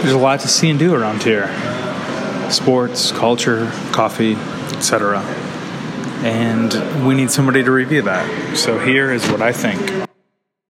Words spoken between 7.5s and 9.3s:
to review that. So here is